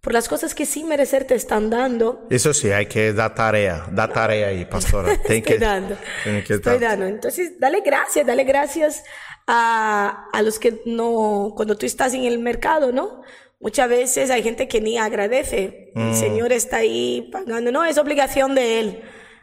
[0.00, 2.26] por las cosas que sin merecer te están dando.
[2.30, 5.12] Eso sí, hay que dar tarea, dar tarea ahí, pastora.
[5.14, 5.96] Estoy que, dando.
[6.24, 7.06] Que Estoy dando.
[7.06, 9.04] Entonces, dale gracias, dale gracias
[9.46, 13.22] a, a los que no, cuando tú estás en el mercado, ¿no?
[13.60, 15.92] Muchas veces hay gente que ni agradece.
[15.94, 16.14] El mm.
[16.14, 17.70] Señor está ahí pagando.
[17.70, 19.02] No, es obligación de Él.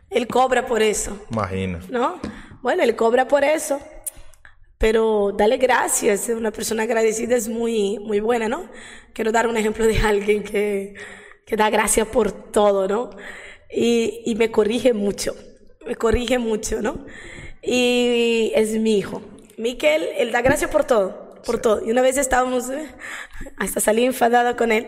[0.10, 1.20] Él cobra por eso.
[1.32, 1.80] Imagina.
[1.89, 2.20] ¿No?
[2.63, 3.80] Bueno, Él cobra por eso.
[4.78, 8.70] Pero dale gracias, una persona agradecida es muy, muy buena, ¿no?
[9.13, 10.94] Quiero dar un ejemplo de alguien que,
[11.46, 13.10] que da gracias por todo, ¿no?
[13.72, 15.36] Y, y me corrige mucho,
[15.86, 17.06] me corrige mucho, ¿no?
[17.63, 19.22] Y es mi hijo.
[19.58, 21.84] Miquel, él da gracias por todo, por todo.
[21.84, 22.88] Y una vez estábamos, eh,
[23.58, 24.88] hasta salí enfadada con él,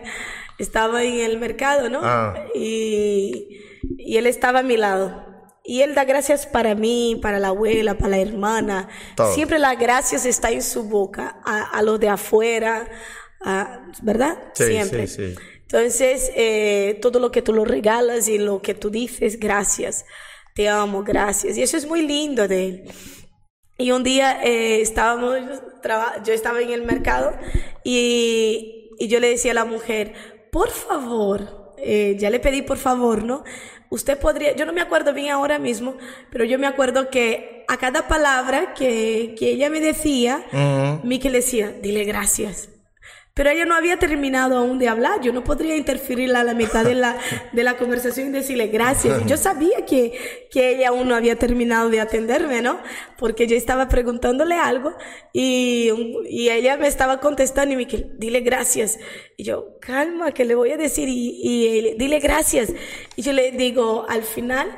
[0.58, 2.00] estaba en el mercado, ¿no?
[2.04, 2.44] Ah.
[2.54, 3.58] Y,
[3.98, 5.29] y él estaba a mi lado.
[5.70, 8.88] Y Él da gracias para mí, para la abuela, para la hermana.
[9.34, 12.88] Siempre las gracias está en su boca, a, a los de afuera,
[14.02, 14.36] ¿verdad?
[14.52, 15.06] Siempre.
[15.06, 15.40] Sí, sí.
[15.62, 20.06] Entonces, eh, todo lo que tú lo regalas y lo que tú dices, gracias.
[20.56, 21.56] Te amo, gracias.
[21.56, 22.90] Y eso es muy lindo de Él.
[23.78, 25.38] Y un día eh, estábamos,
[26.24, 27.32] yo estaba en el mercado
[27.84, 30.14] y, y, yo le decía a la mujer,
[30.50, 33.44] por favor, eh, ya le pedí por favor, ¿no?
[33.90, 35.96] usted podría, yo no me acuerdo bien ahora mismo,
[36.30, 41.30] pero yo me acuerdo que a cada palabra que, que ella me decía, uh le
[41.30, 42.68] decía, dile gracias.
[43.40, 45.22] Pero ella no había terminado aún de hablar.
[45.22, 47.16] Yo no podría interferir a la mitad de la,
[47.52, 49.24] de la conversación y decirle gracias.
[49.24, 50.12] yo sabía que,
[50.50, 52.82] que ella aún no había terminado de atenderme, ¿no?
[53.16, 54.92] Porque yo estaba preguntándole algo
[55.32, 55.90] y,
[56.28, 58.98] y ella me estaba contestando y me dijo, dile gracias.
[59.38, 62.74] Y yo, calma, que le voy a decir y, y dile gracias.
[63.16, 64.68] Y yo le digo, al final,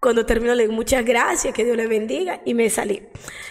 [0.00, 3.06] cuando terminó, le digo, muchas gracias, que Dios le bendiga, y me salí.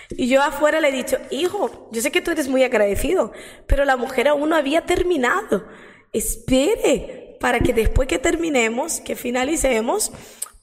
[0.10, 3.32] Y yo afuera le he dicho, hijo, yo sé que tú eres muy agradecido,
[3.68, 5.68] pero la mujer aún no había terminado.
[6.12, 10.12] Espere para que después que terminemos, que finalicemos,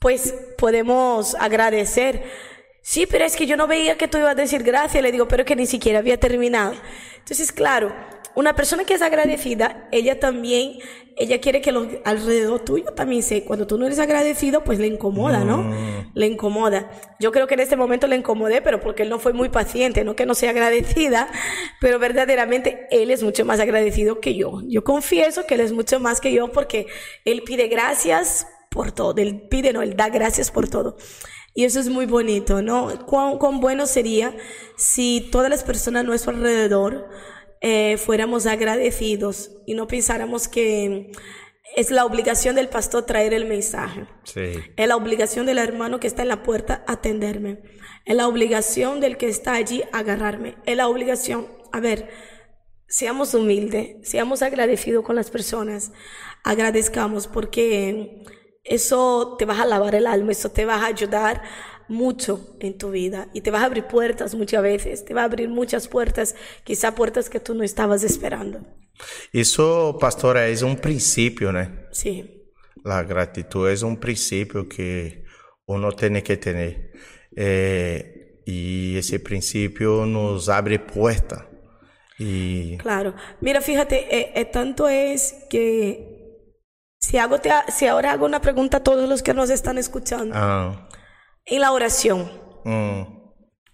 [0.00, 2.24] pues podemos agradecer.
[2.82, 5.02] Sí, pero es que yo no veía que tú ibas a decir gracias.
[5.02, 6.74] Le digo, pero que ni siquiera había terminado.
[7.18, 7.94] Entonces, claro,
[8.36, 10.78] una persona que es agradecida, ella también,
[11.16, 14.86] ella quiere que los alrededor tuyo también se, cuando tú no eres agradecido, pues le
[14.86, 15.72] incomoda, ¿no?
[16.12, 16.90] Le incomoda.
[17.18, 20.04] Yo creo que en este momento le incomodé, pero porque él no fue muy paciente,
[20.04, 21.28] no que no sea agradecida,
[21.80, 24.60] pero verdaderamente él es mucho más agradecido que yo.
[24.68, 26.88] Yo confieso que él es mucho más que yo porque
[27.24, 30.98] él pide gracias por todo, él pide, no, él da gracias por todo.
[31.54, 33.06] Y eso es muy bonito, ¿no?
[33.06, 34.36] Cuán, cuán bueno sería
[34.76, 37.08] si todas las personas a nuestro alrededor
[37.60, 41.10] eh, fuéramos agradecidos y no pensáramos que
[41.74, 44.06] es la obligación del pastor traer el mensaje.
[44.76, 47.62] Es la obligación del hermano que está en la puerta atenderme.
[48.04, 50.56] Es la obligación del que está allí agarrarme.
[50.64, 51.48] Es la obligación.
[51.72, 52.08] A ver,
[52.88, 55.92] seamos humildes, seamos agradecidos con las personas.
[56.44, 58.22] Agradezcamos porque
[58.64, 61.42] eso te va a lavar el alma, eso te va a ayudar
[61.88, 65.24] mucho en tu vida y te vas a abrir puertas muchas veces, te va a
[65.24, 68.60] abrir muchas puertas, quizá puertas que tú no estabas esperando.
[69.32, 71.68] Eso, pastora, es un principio, ¿no?
[71.92, 72.48] Sí.
[72.82, 75.24] La gratitud es un principio que
[75.66, 76.92] uno tiene que tener.
[77.34, 81.44] Eh, y ese principio nos abre puertas.
[82.18, 82.78] Y...
[82.78, 83.14] Claro.
[83.40, 86.46] Mira, fíjate, eh, eh, tanto es que
[86.98, 90.34] si, hago te, si ahora hago una pregunta a todos los que nos están escuchando.
[90.34, 90.88] Ah
[91.46, 92.30] en la oración.
[92.64, 93.02] Mm.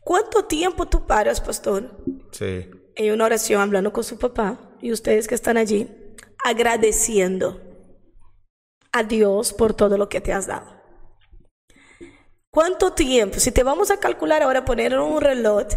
[0.04, 2.04] ¿Cuánto tiempo tú paras, pastor?
[2.32, 2.68] Sí.
[2.94, 5.88] En una oración hablando con su papá y ustedes que están allí,
[6.44, 7.60] agradeciendo.
[8.94, 10.82] a Dios por todo lo que te has dado.
[12.50, 13.38] ¿Cuánto tiempo?
[13.40, 15.68] Si te vamos a calcular ahora, poner un reloj,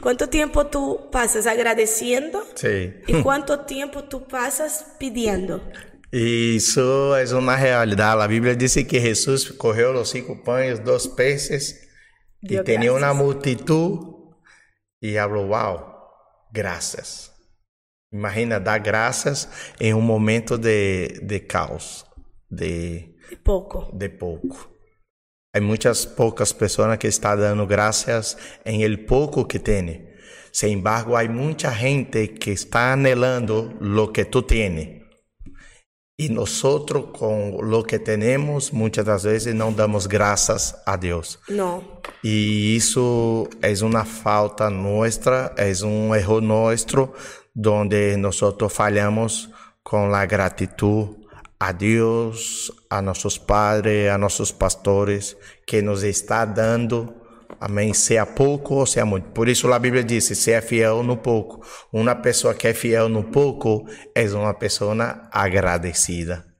[0.00, 2.42] ¿cuánto tiempo tú pasas agradeciendo?
[2.56, 2.94] Sí.
[3.06, 5.62] ¿Y cuánto tiempo tú pasas pidiendo?
[6.12, 8.20] Isso é uma realidade.
[8.20, 11.88] A Bíblia diz que Jesus correu os cinco pães, dois peixes,
[12.42, 13.98] e tinha uma multitud,
[15.00, 16.10] e falou: Uau,
[16.52, 17.32] graças.
[18.12, 19.48] Imagina dar graças
[19.80, 22.04] em um momento de, de caos,
[22.50, 23.90] de, de pouco.
[23.96, 24.70] De pouco.
[25.54, 30.12] Há muitas poucas pessoas que estão dando graças em el pouco que tem.
[30.52, 35.01] Sin embargo, há muita gente que está anelando lo que tu tienes.
[36.16, 41.40] Y nosotros con lo que tenemos muchas das veces no damos gracias a Dios.
[41.48, 41.82] No.
[42.22, 47.14] Y eso es una falta nuestra, es un error nuestro
[47.54, 49.50] donde nosotros fallamos
[49.82, 51.16] con la gratitud
[51.58, 57.21] a Dios, a nuestros padres, a nuestros pastores que nos está dando
[57.60, 57.94] Amém?
[57.94, 59.30] Seja pouco ou seja muito.
[59.30, 61.64] Por isso a Bíblia diz: seja fiel no pouco.
[61.92, 64.94] Uma pessoa que é fiel no pouco é uma pessoa
[65.30, 66.51] agradecida.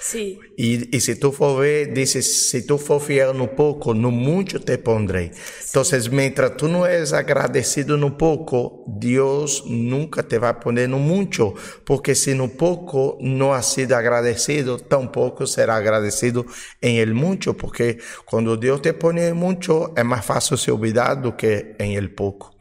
[0.00, 0.38] Sim.
[0.56, 4.78] E, e se tu for ver, se tu for fiel no pouco, no muito te
[4.78, 5.30] pondrei.
[5.68, 11.54] Então, mientras tu não és agradecido no pouco, Deus nunca te vai poner no muito.
[11.84, 16.46] Porque se no pouco não has sido agradecido, tampouco será agradecido
[16.80, 17.52] em el muito.
[17.52, 21.96] Porque quando Deus te põe em muito, é mais fácil se olvidar do que em
[21.96, 22.56] el pouco.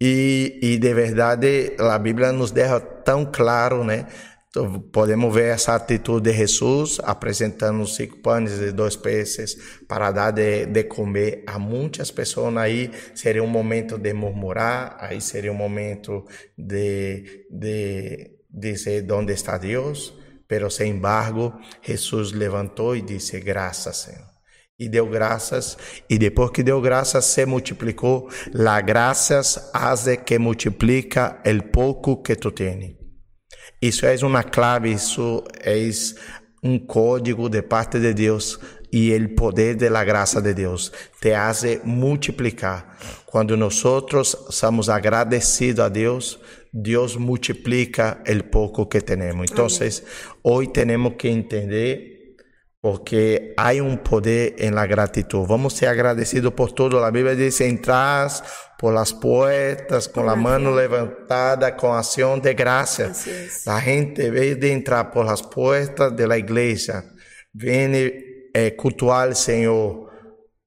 [0.00, 3.84] E, e de verdade, a Bíblia nos deixa tão claro,
[4.56, 4.82] né?
[4.92, 10.66] podemos ver essa atitude de Jesus apresentando cinco pães e dois peixes para dar de,
[10.66, 12.56] de, comer a muitas pessoas.
[12.56, 16.24] Aí seria um momento de murmurar, aí seria um momento
[16.58, 20.14] de, de dizer onde está Deus.
[20.48, 24.28] Pero, sem embargo, Jesus levantou e disse: Graças, Senhor.
[24.76, 25.76] E deu graças,
[26.08, 28.28] e depois que deu graças, se multiplicou.
[28.52, 32.99] La graças hace que multiplica el pouco que tu tens.
[33.80, 35.76] Isso é uma clave, isso é
[36.62, 38.58] um código de parte de Deus
[38.92, 42.98] e o poder da graça de Deus te hace multiplicar.
[43.24, 43.82] Quando nós
[44.50, 46.38] somos agradecidos a Deus,
[46.72, 49.50] Deus multiplica o pouco que temos.
[49.50, 49.66] Então,
[50.42, 52.09] hoje temos que entender
[52.82, 55.46] porque há um poder em la gratitud.
[55.46, 56.98] Vamos ser agradecidos por tudo.
[56.98, 58.28] A Bíblia diz: entrar
[58.78, 63.12] por las puertas com a mão levantada, com ação de graça.
[63.66, 67.04] A gente, vem de entrar por las puertas de la igreja,
[67.54, 67.92] vem
[68.54, 70.10] eh, cultuar o Senhor,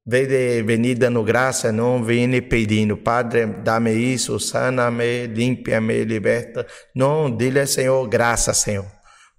[0.05, 6.67] vem de venir dando graça, não vem pedindo, Padre, dá-me isso, sana-me, limpa-me, liberta.
[6.95, 8.85] Não, dile Senhor, graça, Senhor.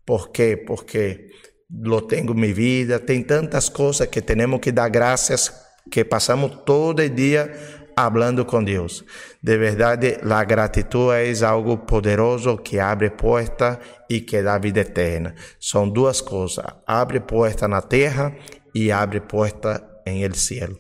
[0.04, 0.56] Por quê?
[0.56, 1.28] Porque
[1.70, 5.52] lo tenho em minha vida, tem tantas coisas que temos que dar graças
[5.90, 7.52] que passamos todo o dia
[7.96, 9.04] hablando com Deus.
[9.42, 15.34] De verdade, a gratitud é algo poderoso que abre porta e que dá vida eterna.
[15.60, 18.34] São duas coisas: abre porta na terra
[18.74, 20.78] e abre porta em el cielo.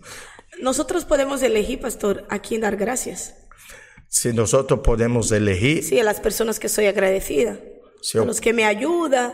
[0.60, 3.34] Nós podemos elegir, pastor, a quem dar graças.
[4.08, 4.52] Se nós
[4.84, 5.82] podemos elegir.
[5.82, 7.58] Sí, a las personas que soy agradecida.
[8.00, 9.32] Sí, a los que me ayudan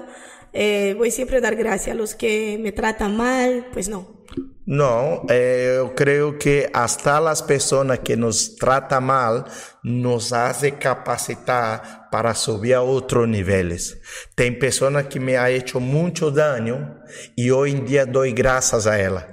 [0.53, 4.21] eh, voy siempre a dar gracias a los que me tratan mal, pues no.
[4.67, 9.45] No, eh, eu creio que hasta as pessoas que nos tratam mal
[9.83, 13.99] nos hace capacitar para subir a outros níveis.
[14.37, 17.01] Tem pessoas que me ha hecho muito dano
[17.37, 19.27] e hoje em dia dou graças a ela.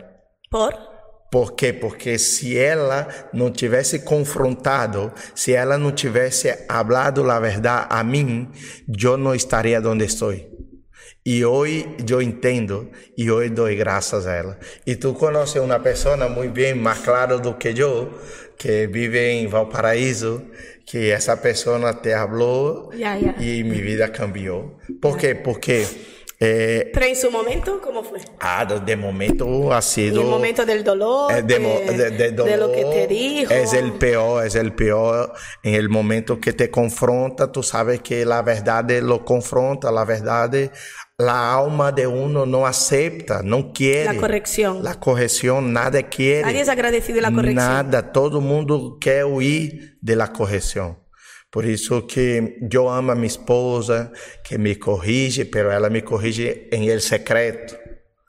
[0.50, 0.74] Por?
[1.32, 1.72] Por quê?
[1.72, 8.50] Porque se ela não tivesse confrontado, se ela não tivesse falado a verdade a mim,
[8.88, 10.34] eu não estaria onde estou.
[11.30, 14.58] E hoje eu entendo e hoje dou graças a ela.
[14.86, 18.18] E tu conheces uma pessoa muito bem, mais claro do que eu,
[18.58, 20.42] que vive em Valparaíso,
[20.86, 23.44] que essa pessoa te falou yeah, yeah.
[23.44, 24.78] e minha vida cambiou.
[25.02, 25.36] Por quê?
[25.36, 25.86] Porque
[26.40, 28.20] Eh, Pero en su momento, ¿cómo fue?
[28.40, 30.22] Ah, de momento ha sido...
[30.22, 33.52] En el momento del dolor, eh, de, de, de, dolor, de, lo que te dijo.
[33.52, 35.34] Es el peor, es el peor.
[35.64, 40.72] En el momento que te confronta, tú sabes que la verdad lo confronta, la verdad
[41.20, 44.06] la alma de uno no acepta, no quiere.
[44.06, 44.84] La corrección.
[44.84, 46.44] La corrección, nada quiere.
[46.44, 47.56] Nadie es agradecido de la corrección.
[47.56, 51.00] Nada, todo mundo quer huir de la corrección.
[51.50, 54.12] Por isso que eu amo a minha esposa,
[54.44, 57.76] que me corrige, pero ela me corrige em el secreto.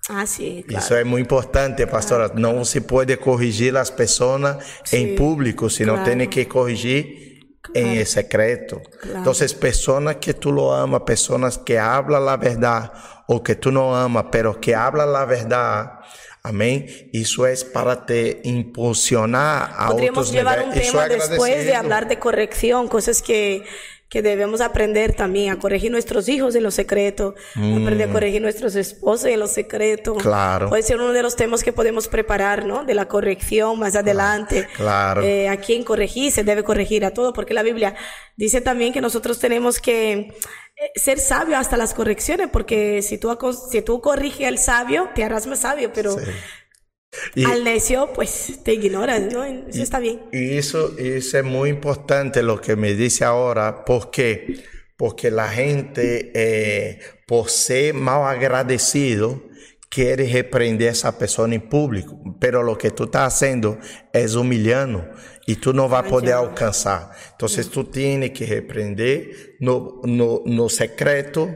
[0.08, 0.82] Ah, sim, claro.
[0.82, 2.30] Isso é muito importante, pastora.
[2.30, 2.40] Claro.
[2.40, 4.56] Não se pode corrigir as pessoas
[4.90, 6.16] em público, senão claro.
[6.16, 7.27] tem que corrigir
[7.74, 8.80] en el secreto.
[9.02, 12.92] Entonces, personas que tú lo amas, personas que hablan la verdad
[13.26, 16.00] o que tú no amas, pero que hablan la verdad,
[16.42, 16.86] amén.
[17.12, 22.88] Eso es para te impulsionar a Podríamos llevar un tema después de hablar de corrección,
[22.88, 23.64] cosas que
[24.08, 28.12] que debemos aprender también a corregir nuestros hijos en lo secreto, aprender a mm.
[28.12, 30.14] corregir nuestros esposos en lo secreto.
[30.14, 30.70] Claro.
[30.70, 32.84] Puede ser uno de los temas que podemos preparar, ¿no?
[32.84, 34.66] De la corrección más adelante.
[34.76, 35.22] Claro.
[35.22, 37.96] Eh, a quién corregir, se debe corregir a todo, porque la Biblia
[38.36, 40.32] dice también que nosotros tenemos que eh,
[40.94, 43.36] ser sabios hasta las correcciones, porque si tú,
[43.70, 46.16] si tú corriges al sabio, te harás más sabio, pero
[47.44, 49.44] al necio, pues te ignoras, ¿no?
[49.44, 50.22] Eso está bien.
[50.32, 54.64] Y eso, eso es muy importante lo que me dice ahora, porque
[54.98, 59.44] porque la gente, eh, por ser mal agradecido,
[59.88, 63.78] quiere reprender a esa persona en público, pero lo que tú estás haciendo
[64.12, 65.08] es humillando
[65.46, 67.12] y tú no vas a poder alcanzar.
[67.30, 71.48] Entonces tú tienes que reprender no, no, no secreto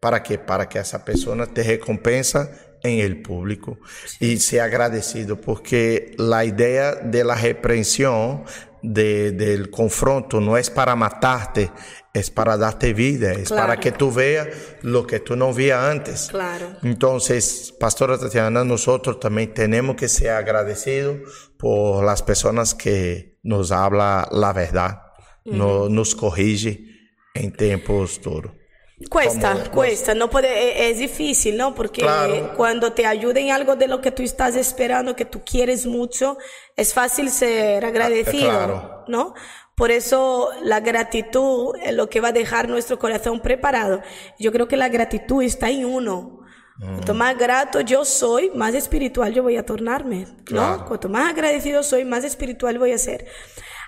[0.00, 2.50] para que para que esa persona te recompensa
[2.82, 3.78] en el público
[4.20, 8.44] y sea agradecido, porque la idea de la reprensión,
[8.82, 11.72] de, del confronto, no es para matarte,
[12.14, 14.48] es para darte vida, es para que tú veas
[14.82, 16.28] lo que tú no veías antes.
[16.30, 16.76] Claro.
[16.82, 24.26] Entonces, Pastora Tatiana, nosotros también tenemos que ser agradecidos por las personas que nos hablan
[24.30, 25.02] la verdad,
[25.44, 26.84] no, nos corrige
[27.34, 28.52] en tiempos duros.
[29.08, 31.72] Cuesta, cuesta, no puede, e, es, difícil, ¿no?
[31.74, 32.04] Porque
[32.56, 36.36] cuando te ayuden algo de lo que tú estás esperando, que tú quieres mucho,
[36.76, 39.34] es fácil ser agradecido, ¿no?
[39.76, 44.02] Por eso la gratitud es lo que va a dejar nuestro corazón preparado.
[44.36, 46.40] Yo creo que la gratitud está en uno.
[46.80, 50.84] Cuanto más grato yo soy, más espiritual yo voy a tornarme, ¿no?
[50.86, 53.26] Cuanto más agradecido soy, más espiritual voy a ser.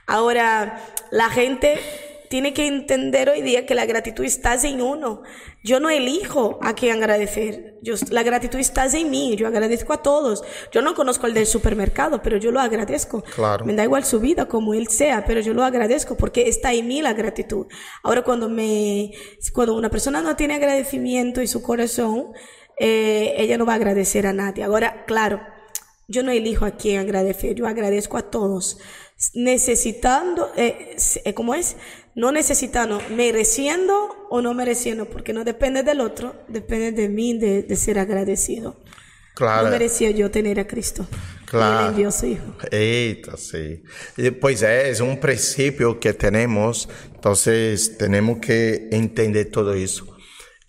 [0.06, 0.80] Ahora,
[1.10, 1.80] la gente
[2.30, 5.22] tiene que entender hoy día que la gratitud está en uno.
[5.64, 7.76] Yo no elijo a quién agradecer.
[7.82, 9.34] Yo, la gratitud está en mí.
[9.34, 10.44] Yo agradezco a todos.
[10.70, 13.24] Yo no conozco al del supermercado, pero yo lo agradezco.
[13.34, 13.64] Claro.
[13.64, 16.86] Me da igual su vida, como él sea, pero yo lo agradezco porque está en
[16.86, 17.66] mí la gratitud.
[18.04, 19.10] Ahora, cuando me,
[19.52, 22.26] cuando una persona no tiene agradecimiento en su corazón,
[22.78, 24.62] eh, ella no va a agradecer a nadie.
[24.62, 25.40] Ahora, claro,
[26.06, 27.56] yo no elijo a quién agradecer.
[27.56, 28.78] Yo agradezco a todos
[29.34, 31.76] necesitando, eh, eh, ¿cómo es?
[32.14, 37.76] No necesitando, mereciendo o no mereciendo, porque no depende del otro, depende de mí de,
[37.76, 38.76] ser agradecido.
[39.34, 39.64] Claro.
[39.64, 41.06] No merecía yo tener a Cristo.
[41.46, 41.86] Claro.
[41.86, 42.56] Él envió su Hijo.
[42.70, 43.82] Eita, sí.
[44.40, 50.16] Pues es un principio que tenemos, entonces tenemos que entender todo eso.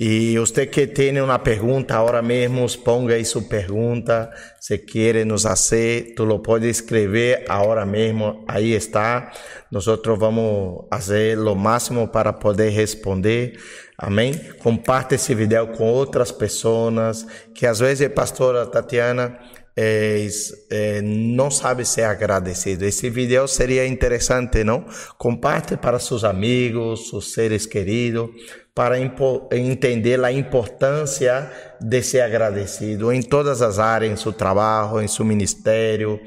[0.04, 4.32] Y usted que tiene una pregunta ahora mismo, ponga ahí su pregunta.
[4.60, 8.44] Si quiere nos hacer, tú lo puedes escribir ahora mismo.
[8.48, 9.32] Ahí está.
[9.70, 13.60] Nosotros vamos a hacer lo máximo para poder responder.
[13.96, 14.34] Amém?
[14.58, 17.74] Comparte esse vídeo com outras pessoas que a
[18.10, 19.38] pastora Tatiana
[19.76, 20.28] é,
[20.72, 22.86] é, não sabe ser agradecido.
[22.86, 24.84] Esse vídeo seria interessante, não?
[25.20, 28.32] Comparte para seus amigos, seus seres queridos
[28.74, 35.08] para entender a importância de ser agradecido em todas as áreas, em seu trabalho, em
[35.08, 36.20] seu ministério,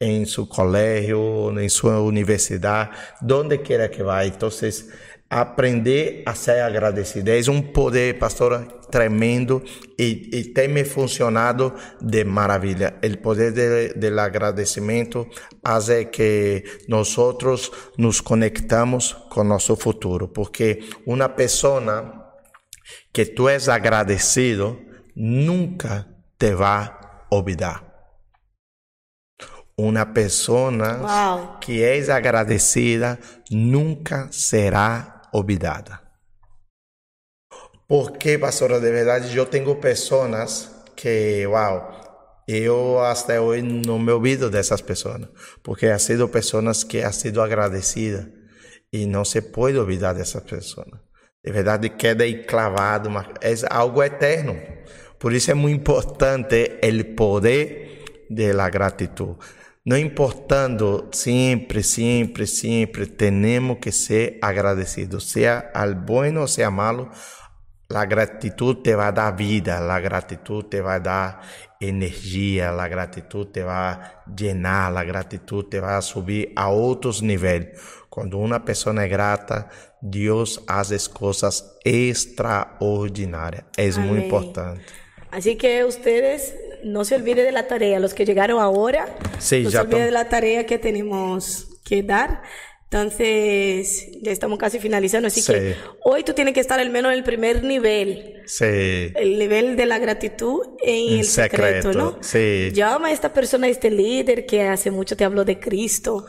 [0.00, 2.90] em seu colégio, em sua universidade,
[3.20, 4.24] donde quiera que vá.
[4.24, 4.48] Então,
[5.30, 7.30] aprender a ser agradecido.
[7.30, 9.62] É um poder, pastora, tremendo
[9.98, 12.94] e, e tem me funcionado de maravilha.
[13.02, 15.28] O poder do agradecimento
[15.64, 17.16] faz que nós
[17.98, 22.32] nos conectamos com nosso futuro, porque uma pessoa
[23.12, 24.78] que tu és agradecido
[25.14, 26.06] nunca
[26.38, 26.90] te vai
[27.30, 27.86] olvidar.
[29.76, 30.72] Uma pessoa
[31.60, 33.16] que és agradecida
[33.50, 36.00] nunca será olvidada.
[37.86, 44.50] Porque, pastora, de verdade, eu tenho pessoas que, uau, eu até hoje não me olvido
[44.50, 45.28] dessas pessoas,
[45.62, 48.30] porque ha sido pessoas que ha sido agradecida
[48.92, 50.88] e não se pode olvidar dessas pessoas.
[51.44, 53.10] De verdade, queda aí clavado,
[53.40, 54.60] é algo eterno.
[55.18, 59.38] Por isso é muito importante o poder da gratidão.
[59.88, 67.08] Não importando sempre, sempre, sempre, temos que ser agradecidos, seja al bueno ou seja malo.
[67.88, 71.40] A gratidão te vai dar vida, a gratidão te vai dar
[71.80, 73.98] energia, a gratidão te vai
[74.38, 77.68] llenar, a gratidão te vai subir a outros níveis.
[78.10, 79.70] Quando uma pessoa é grata,
[80.02, 83.64] Deus faz coisas extraordinárias.
[83.78, 84.84] É muito importante.
[85.32, 88.00] Assim que vocês no se olvide de la tarea.
[88.00, 92.42] Los que llegaron ahora, sí, no se olvide de la tarea que tenemos que dar.
[92.90, 95.74] Entonces, ya estamos casi finalizando, así que
[96.04, 98.42] hoy tú tienes que estar al menos en el primer nivel.
[98.46, 98.64] Sí.
[98.64, 102.16] El nivel de la gratitud en el secreto, ¿no?
[102.22, 102.70] Sí.
[102.72, 106.24] Llama a esta persona, a este líder que hace mucho te habló de Cristo.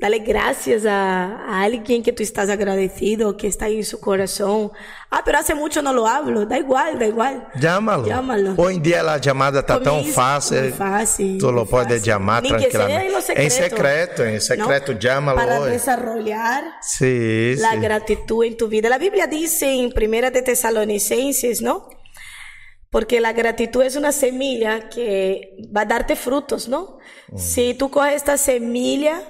[0.00, 4.72] Dale gracias a, alguien que tú estás agradecido, que está en su corazón.
[5.10, 6.46] Ah, pero hace mucho no lo hablo.
[6.46, 7.46] Da igual, da igual.
[7.60, 8.06] Llámalo.
[8.06, 8.54] Llámalo.
[8.56, 10.72] Hoy en día la llamada está tan fácil.
[10.72, 11.36] Fácil.
[11.36, 13.12] Tú lo puedes llamar tranquilamente.
[13.36, 14.24] en, secreto.
[14.24, 18.88] En secreto, llámalo Para desarrollar sí, la gratitud en tu vida.
[18.88, 21.90] La Biblia dice en Primera de Tesalonicenses, ¿no?
[22.88, 26.96] Porque la gratitud es una semilla que va a darte frutos, ¿no?
[27.28, 27.36] Mm.
[27.38, 29.22] Si tú coges esta semilla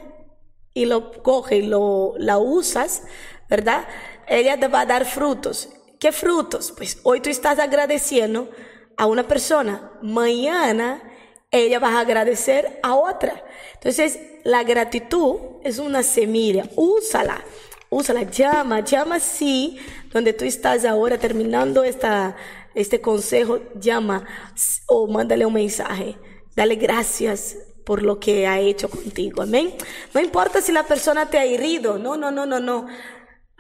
[0.75, 3.03] y lo coges y lo, la usas,
[3.49, 3.87] ¿verdad?
[4.29, 5.71] Ella te va a dar frutos.
[5.99, 6.73] ¿Qué frutos?
[6.77, 8.51] Pues hoy tú estás agradeciendo
[8.97, 11.03] a una persona, mañana
[11.51, 13.45] ella va a agradecer a otra.
[13.75, 17.43] Entonces, la gratitud es una semilla, úsala,
[17.89, 19.79] úsala, llama, llama sí,
[20.13, 22.37] donde tú estás ahora terminando esta,
[22.75, 24.25] este consejo, llama
[24.87, 26.17] o mándale un mensaje,
[26.55, 29.43] dale gracias, por lo que ha hecho contigo.
[29.43, 29.75] Amén.
[30.15, 31.99] No importa si la persona te ha herido.
[31.99, 32.87] No, no, no, no, no.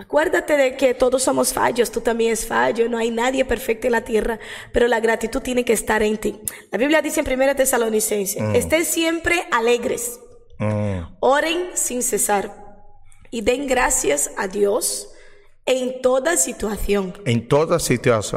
[0.00, 3.92] Acuérdate de que todos somos fallos, tú también es fallo, no hay nadie perfecto en
[3.92, 4.40] la tierra,
[4.72, 6.40] pero la gratitud tiene que estar en ti.
[6.72, 8.54] La Biblia dice en 1 Tesalonicenses, mm.
[8.54, 10.18] estén siempre alegres,
[10.58, 11.16] mm.
[11.20, 12.64] oren sin cesar
[13.30, 15.10] y den gracias a Dios
[15.66, 17.12] en toda situación.
[17.26, 18.22] En toda situación.